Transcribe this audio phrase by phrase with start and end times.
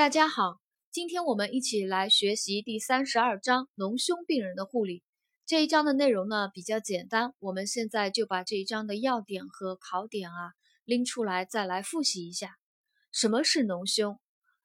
[0.00, 5.02] 大家好，今天我们一起来学习第三十二章脓胸病人的护理。
[5.44, 10.54] 这一章的内容呢比较简单，我们现在就把这一章的要点和考点啊
[10.86, 12.56] 拎出来，再来复习一下。
[13.12, 14.18] 什么是脓胸？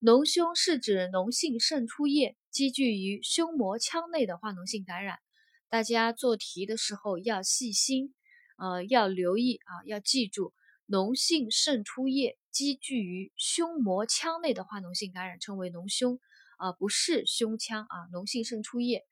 [0.00, 5.20] 脓胸是指脓性渗出液积聚于胸膜腔内的化脓性感染。
[5.68, 8.16] 大家做题的时候要细心，
[8.58, 10.52] 呃，要留意啊，要记住。
[10.88, 16.18] 脓性渗出液积聚于胸膜腔内的化脓性感染称为脓胸，
[16.58, 18.08] 啊，不是胸腔啊。
[18.12, 19.06] 脓性渗出液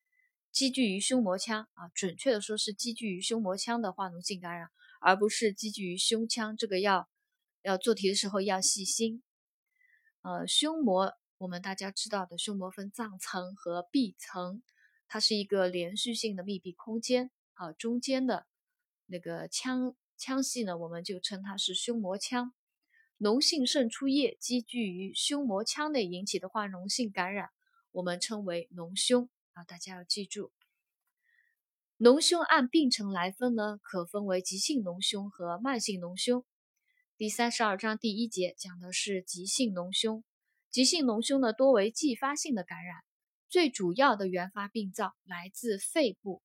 [0.50, 4.68] 积聚于胸膜腔啊，准确的说是积聚于胸膜腔的化脓性感染，
[5.00, 6.56] 而不是积聚于胸腔。
[6.56, 7.08] 这个要
[7.62, 9.22] 要做题的时候要细心。
[10.22, 14.62] 呃，胸膜我们大家知道的，胸膜分脏层和壁层，
[15.06, 18.46] 它是一个连续性的密闭空间啊，中间的
[19.06, 19.94] 那个腔。
[20.20, 22.52] 腔隙呢，我们就称它是胸膜腔。
[23.18, 27.50] 脓性渗出液积聚于胸膜腔内引起的化脓性感染，
[27.90, 29.64] 我们称为脓胸啊。
[29.64, 30.52] 大家要记住，
[31.98, 36.44] 脓胸按病程来分呢，可分为急性脓胸和慢性脓胸。
[37.16, 40.22] 第三十二章第一节讲的是急性脓胸。
[40.70, 42.94] 急性脓胸呢，多为继发性的感染，
[43.48, 46.40] 最主要的原发病灶来自肺部，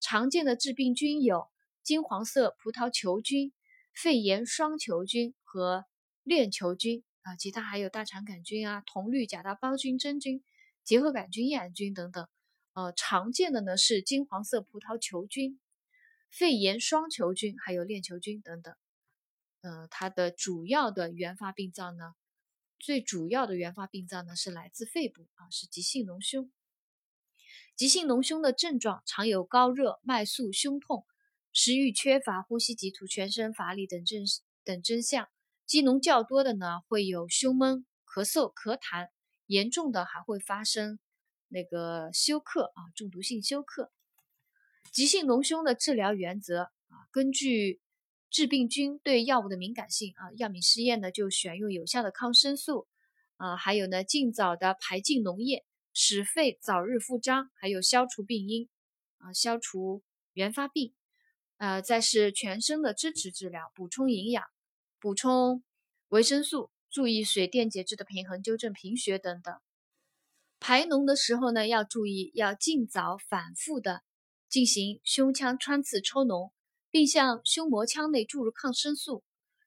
[0.00, 1.48] 常见的致病菌有。
[1.82, 3.52] 金黄色葡萄球菌、
[3.92, 5.84] 肺炎双球菌和
[6.24, 10.42] 链球菌啊，其他还有大肠杆菌啊、铜绿假大胞菌、真菌、
[10.82, 12.26] 结核杆菌、厌氧菌等等。
[12.72, 15.60] 呃，常见的呢是金黄色葡萄球菌、
[16.28, 18.74] 肺炎双球菌还有链球菌等等。
[19.60, 22.14] 呃，它的主要的原发病灶呢，
[22.80, 26.50] 最主要的原发病灶呢是来自肺部啊，是急性脓胸。
[27.76, 31.06] 急性脓胸的症状常有高热、脉速、胸痛。
[31.56, 34.24] 食欲缺乏、呼吸急促、全身乏力等症
[34.64, 35.28] 等征象，
[35.66, 39.08] 积脓较多的呢，会有胸闷、咳嗽、咳痰，
[39.46, 40.98] 严重的还会发生
[41.48, 43.90] 那个休克啊，中毒性休克。
[44.92, 47.80] 急性脓胸的治疗原则啊，根据
[48.30, 52.86] 致病菌对药物的敏感性啊，药敏试验呢就选用有效的抗生素
[53.36, 58.68] 啊，还有呢尽早的排尽脓液，使肺早日复张，还有消除病因
[59.18, 60.02] 啊，消除
[60.34, 60.94] 原发病。
[61.56, 64.44] 呃，再是全身的支持治疗，补充营养，
[65.04, 65.62] 补充
[66.08, 69.54] 维生素，注意水电解质的平衡，纠正贫血等等。
[70.58, 74.00] 排脓的时候呢，要注意要尽早反复的
[74.48, 76.52] 进行胸腔穿刺抽脓，
[76.90, 79.22] 并向胸膜腔内注入抗生素。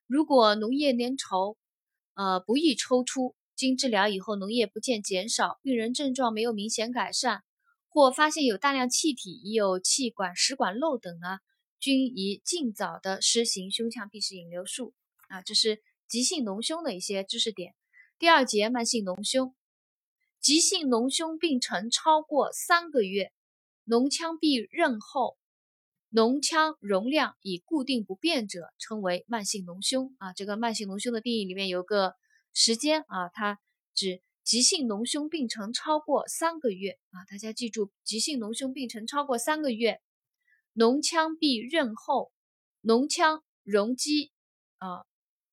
[0.08, 1.54] 如果脓液粘稠，
[2.14, 7.44] 呃，不易抽出，经治疗以后脓液不见减少，病人症状没有明显改善，
[7.88, 11.38] 或发现有大量气体，已有气管食管漏等呢？
[11.78, 14.94] 均宜尽早的施行胸腔闭式引流术
[15.28, 17.74] 啊，这是急性脓胸的一些知识点。
[18.18, 19.54] 第二节慢性脓胸，
[20.40, 23.32] 急性脓胸病程超过三个月，
[23.86, 25.38] 脓腔壁韧厚，
[26.10, 30.32] 脓腔容量已固定不变者，称为慢性脓胸啊。
[30.32, 32.14] 这个慢性脓胸的定义里面有个
[32.52, 33.60] 时间啊，它
[33.94, 37.24] 指急性脓胸病程超过三个月啊。
[37.30, 40.00] 大家记住，急性脓胸病程超过三个月。
[40.74, 42.32] 脓腔壁韧厚，
[42.82, 44.30] 脓腔容积
[44.78, 45.04] 啊，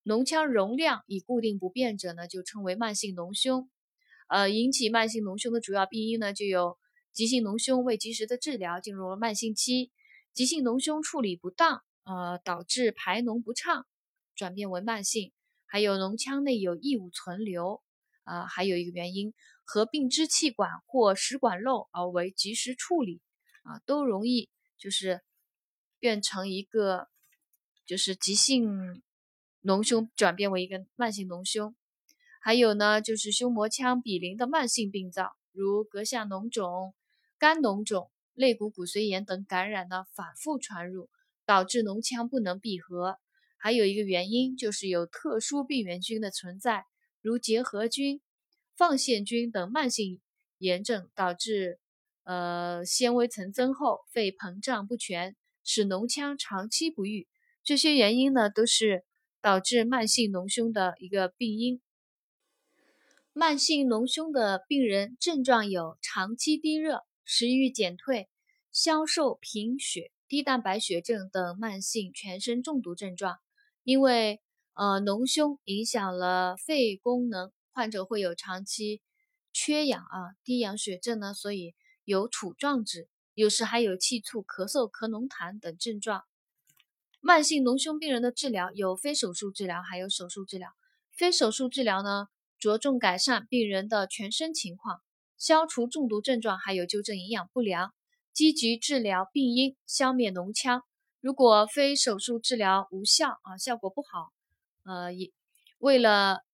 [0.06, 3.68] 脓腔容量已固定不变者呢，就称为慢性脓胸。
[4.28, 6.78] 呃，引起慢性脓胸的主要病因呢，就有
[7.12, 9.90] 急性脓胸未及时的治疗，进入了慢性期；
[10.32, 13.84] 急性脓胸处理不当，呃，导致排脓不畅，
[14.36, 15.32] 转变为慢性；
[15.66, 17.82] 还有脓腔内有异物存留，
[18.22, 19.34] 啊，还有一个原因
[19.64, 23.20] 合并支气管或食管漏而为及时处理，
[23.64, 24.48] 啊，都容易。
[24.78, 25.22] 就是
[25.98, 27.08] 变成一个，
[27.86, 29.02] 就是急性
[29.66, 31.74] 脓胸转变为一个慢性脓胸，
[32.40, 36.94] 还有呢，就是胸膜腔比邻的慢性病灶，如膈下脓肿、
[37.36, 41.10] 肝脓肿、肋骨骨髓炎等感染呢反复传入，
[41.44, 43.18] 导致脓腔不能闭合。
[43.58, 46.84] 还有一个原因就是有特殊病原菌的存在，
[47.20, 48.20] 如结核菌、
[48.76, 50.20] 放线菌等慢性
[50.58, 51.80] 炎症导致。
[52.28, 57.28] 呃，纤维层增厚，肺膨胀不全，使脓腔长期不愈，
[57.62, 59.04] 这些原因呢，都是
[59.46, 61.80] 导致慢性脓胸的一个病因。
[63.32, 68.28] 慢性脓胸的病人症状有长期低热、食欲减退、
[68.72, 73.38] 消瘦、贫血、低蛋白血症等慢性全身中毒症状。
[73.84, 74.40] 因为
[74.74, 79.00] 呃脓胸影响了肺功能，患者会有长期
[79.52, 81.76] 缺氧啊、低氧血症呢，所以。
[82.04, 86.22] 有杵状指，有时还有气促、咳嗽、咳脓痰等症状。
[87.26, 90.70] 慢性脓胸病人的治疗有非手术治疗，还有手术治疗。
[91.10, 95.02] 非手术治疗呢，着重改善病人的全身情况，
[95.36, 97.92] 消除中毒症状，还有纠正营养不良，
[98.32, 100.84] 积极治疗病因，消灭脓腔。
[101.20, 104.30] 如果非手术治疗无效啊，效果不好，
[104.84, 105.32] 呃，也
[105.78, 106.44] 为了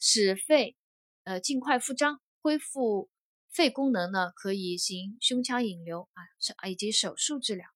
[0.00, 0.74] 使肺
[1.22, 3.08] 呃尽快复张，恢复
[3.52, 7.75] 肺功能呢，可以行胸腔引流啊，以及手术治疗。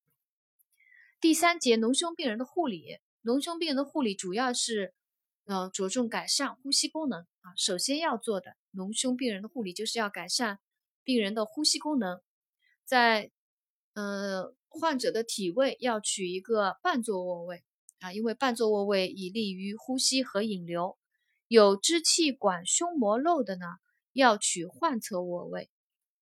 [1.20, 4.94] 第三节脓胸病人的护理，脓胸病人的护理主要是
[5.44, 10.58] 呃着重改善呼吸功能啊，首先要做的脓胸病人的护理就是要改善
[11.04, 12.20] 病人的呼吸功能，
[12.84, 13.30] 在
[13.94, 14.54] 呃。
[14.72, 17.64] 患者的体位要取一个半坐卧位
[17.98, 20.96] 啊，因为半坐卧位以利于呼吸和引流。
[21.48, 23.66] 有支气管胸膜漏的呢，
[24.12, 25.68] 要取患侧卧位，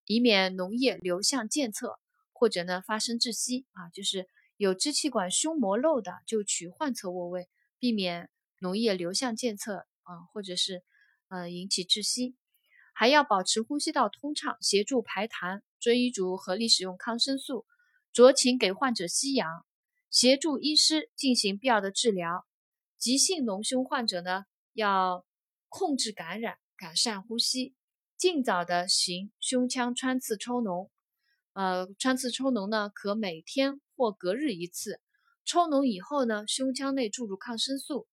[0.06, 1.98] 以免脓液流向健侧
[2.32, 3.90] 或者呢发生窒息啊。
[3.90, 4.26] 就是
[4.58, 8.28] 有支气管胸膜漏的就取患侧卧位，避免
[8.60, 10.82] 脓液流向健侧啊，或者是
[11.28, 12.34] 呃引起窒息。
[12.92, 17.64] 还要保持呼吸道通畅，协助排痰，遵医嘱合理使用抗生素。
[18.12, 19.64] 酌情给患者吸氧，
[20.10, 22.44] 协助医师进行必要的治疗。
[22.98, 25.24] 急性脓胸患者呢，要
[25.68, 27.76] 控制感染，改善呼吸，
[28.16, 30.88] 尽早的行胸腔穿刺抽脓。
[31.52, 35.00] 呃，穿刺抽脓呢，可每天或隔日一次。
[35.44, 38.06] 抽脓以后呢，胸腔内注入抗生素。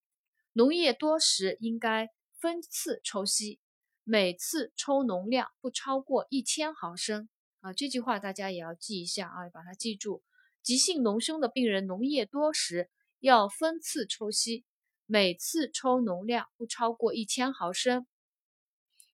[0.55, 2.09] 脓液多时，应该
[2.39, 3.59] 分次抽吸，
[4.03, 7.29] 每次抽脓量不超过一千毫升。
[7.59, 10.23] 啊，这句话大家也要记一下啊，把它记住。
[10.63, 12.89] 急性脓胸的病人脓液多时，
[13.19, 14.65] 要分次抽吸，
[15.05, 18.07] 每次抽脓量不超过一千毫升。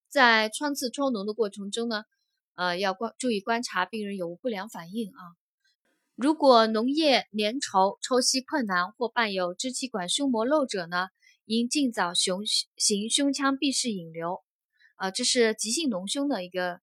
[0.08, 2.04] 在穿刺抽脓的过程中呢，
[2.54, 5.41] 呃，要观注意观察病人有无不良反应啊。
[6.14, 11.08] 如果脓液粘稠、抽吸困难或伴有支气管胸膜漏者呢，
[11.44, 12.40] 应尽早胸
[12.76, 14.42] 行胸腔闭式引流。
[14.96, 16.80] 啊，这是急性脓胸的一个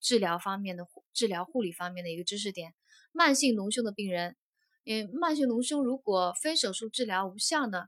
[0.00, 0.86] 治疗方面的。
[1.14, 2.74] 治疗护理方面的一个知识点，
[3.12, 4.34] 慢性脓胸的病人，
[4.84, 7.84] 嗯，慢性脓胸如果非手术治疗无效呢，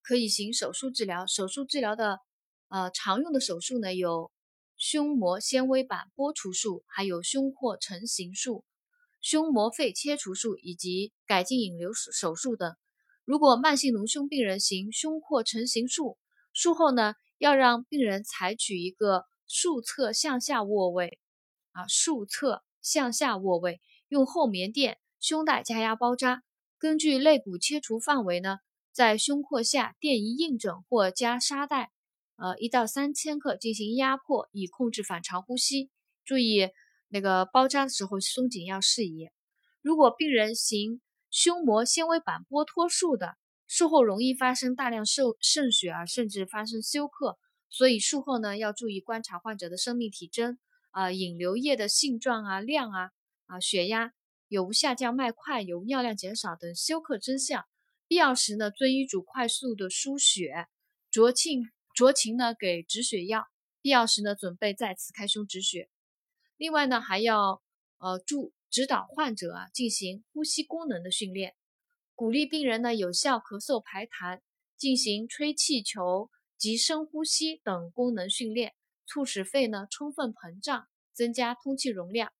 [0.00, 1.26] 可以行手术治疗。
[1.26, 2.20] 手术治疗的，
[2.68, 4.30] 呃，常用的手术呢有
[4.76, 8.64] 胸膜纤维板剥除术，还有胸廓成形术、
[9.20, 12.76] 胸膜肺切除术以及改进引流手术等。
[13.24, 16.18] 如果慢性脓胸病人行胸廓成形术，
[16.52, 21.18] 术后呢，要让病人采取一个竖侧向下卧位，
[21.72, 22.62] 啊，竖侧。
[22.80, 26.42] 向下卧位，用厚棉垫胸带加压包扎，
[26.78, 28.60] 根据肋骨切除范围呢，
[28.92, 31.90] 在胸廓下垫一硬枕或加沙袋，
[32.36, 35.90] 呃，一到三千克进行压迫，以控制反常呼吸。
[36.24, 36.70] 注意
[37.08, 39.30] 那个包扎的时候松紧要适宜。
[39.82, 41.00] 如果病人行
[41.30, 47.38] 胸膜纤维板剥脱术的，术后容易发生大量渗渗血啊，甚至发生休克，
[47.68, 50.58] 所以术后呢要注意观察患者的生命体征。
[50.90, 53.10] 啊，引流液的性状啊、量啊、
[53.46, 54.12] 啊血压
[54.48, 57.66] 有无下降脉快、有无尿量减少等休克征象，
[58.08, 60.66] 必要时呢遵医嘱快速的输血，
[61.12, 63.46] 酌情酌情呢给止血药，
[63.82, 65.90] 必要时呢准备再次开胸止血。
[66.58, 67.62] 另外呢还要
[67.96, 71.54] 呃助指导患者啊进行呼吸功能的训练，
[72.14, 74.40] 鼓励病人呢有效咳嗽排痰，
[74.76, 78.74] 进行吹气球及深呼吸等功能训练。
[79.10, 82.30] 促使肺呢充分膨胀，增加通气容量。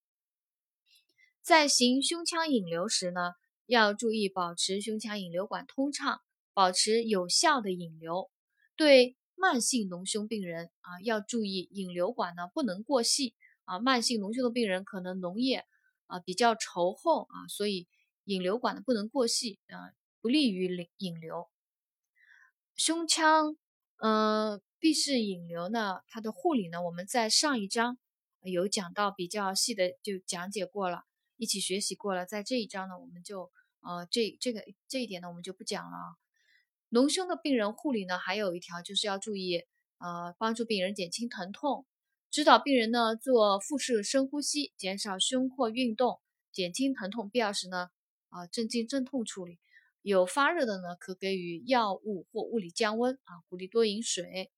[1.41, 3.33] 在行胸腔引流时呢，
[3.65, 6.21] 要注意保持胸腔引流管通畅，
[6.53, 8.31] 保持有效的引流。
[8.77, 13.35] 对慢性脓胸病人啊，要注意引流管呢不能过细
[13.69, 13.79] 啊。
[13.79, 15.65] 慢性脓胸的病人可能脓液
[16.07, 17.87] 啊比较稠厚啊，所以
[18.25, 21.49] 引流管呢不能过细啊，不利于引引流。
[22.75, 23.57] 胸腔，
[23.99, 24.61] 嗯。
[24.81, 27.99] 闭式引流呢，它的护理呢，我们在上一章
[28.43, 31.03] 有讲到比较细的就讲解过了，
[31.37, 32.25] 一起学习过了。
[32.25, 36.15] 在这一章呢，我们就呃这这个这一点呢，我们就不讲了啊。
[36.93, 39.65] 脓胸的病人护理呢，还有一条就是要注意
[39.99, 41.85] 呃帮助病人减轻疼痛，
[42.31, 46.21] 指导病人呢做腹式深呼吸，减少胸廓运动，
[46.53, 47.89] 减轻疼痛，必要时呢
[48.29, 49.59] 啊镇静镇痛处理。
[50.03, 54.51] 有发热的呢，可给予药物或物理降温啊，鼓励多饮水。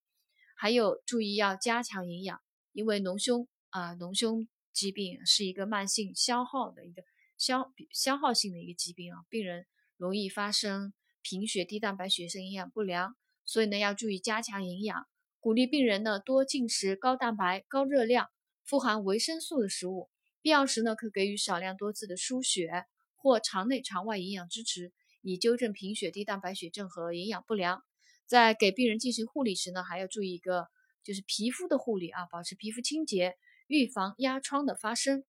[0.56, 2.40] 还有注意要加强营养，
[2.72, 7.02] 因为脓胸啊，脓胸疾病是一个慢性消耗的一个
[7.38, 9.64] 消消耗性的一个疾病啊，病人
[9.96, 15.06] 容易发生贫血、低蛋白血症营养不良，所以呢要注意加强营养，
[15.40, 18.28] 鼓励病人呢多进食高蛋白、高热量、
[18.62, 20.10] 富含维生素的食物，
[20.42, 22.84] 必要时呢可给予少量多次的输血
[23.16, 24.92] 或肠内肠外营养支持，
[25.22, 27.82] 以纠正贫血、低蛋白血症和营养不良。
[28.26, 30.68] 在给病人进行护理时呢，还要注意一个
[31.02, 33.34] 就是皮肤的护理啊，保持皮肤清洁，
[33.66, 35.24] 预防压疮的发生。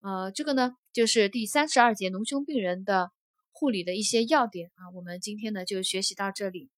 [0.00, 3.10] 呃，这个呢就是第三十二节脓胸病人的
[3.50, 4.90] 护理的一些要点啊。
[4.94, 6.70] 我们今天呢就学习到这里。